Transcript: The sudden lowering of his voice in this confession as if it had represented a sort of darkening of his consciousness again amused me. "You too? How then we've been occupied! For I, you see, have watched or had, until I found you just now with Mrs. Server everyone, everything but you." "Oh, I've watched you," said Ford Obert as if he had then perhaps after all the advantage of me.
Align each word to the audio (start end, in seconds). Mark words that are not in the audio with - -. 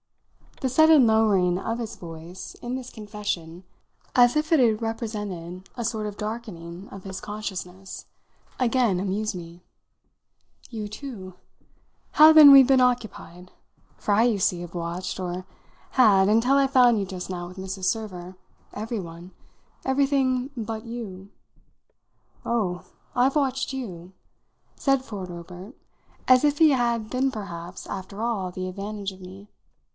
The 0.61 0.69
sudden 0.69 1.07
lowering 1.07 1.57
of 1.59 1.79
his 1.79 1.95
voice 1.95 2.55
in 2.55 2.75
this 2.75 2.91
confession 2.91 3.63
as 4.15 4.35
if 4.35 4.51
it 4.51 4.59
had 4.59 4.79
represented 4.81 5.67
a 5.75 5.85
sort 5.85 6.05
of 6.05 6.17
darkening 6.17 6.87
of 6.89 7.03
his 7.03 7.19
consciousness 7.19 8.05
again 8.59 8.99
amused 8.99 9.33
me. 9.35 9.63
"You 10.69 10.87
too? 10.87 11.33
How 12.13 12.31
then 12.31 12.51
we've 12.51 12.67
been 12.67 12.81
occupied! 12.81 13.51
For 13.97 14.13
I, 14.13 14.23
you 14.23 14.37
see, 14.37 14.61
have 14.61 14.75
watched 14.75 15.19
or 15.19 15.45
had, 15.91 16.29
until 16.29 16.57
I 16.57 16.67
found 16.67 16.99
you 16.99 17.05
just 17.05 17.29
now 17.29 17.47
with 17.47 17.57
Mrs. 17.57 17.85
Server 17.85 18.35
everyone, 18.73 19.31
everything 19.83 20.49
but 20.55 20.83
you." 20.85 21.29
"Oh, 22.45 22.85
I've 23.15 23.35
watched 23.35 23.71
you," 23.73 24.13
said 24.75 25.03
Ford 25.03 25.29
Obert 25.31 25.75
as 26.27 26.43
if 26.43 26.57
he 26.57 26.71
had 26.71 27.09
then 27.09 27.31
perhaps 27.31 27.85
after 27.87 28.21
all 28.21 28.51
the 28.51 28.67
advantage 28.67 29.11
of 29.11 29.21
me. 29.21 29.47